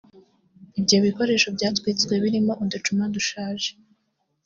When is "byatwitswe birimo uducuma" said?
1.55-3.03